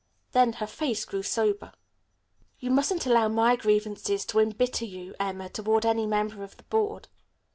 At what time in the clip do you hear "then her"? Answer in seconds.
0.31-0.65